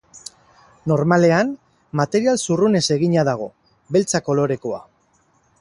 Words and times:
Normalean, 0.91 1.51
material 2.01 2.41
zurrunez 2.47 2.83
egina 2.97 3.29
dago, 3.31 3.51
beltza 3.97 4.27
kolorekoa. 4.31 4.85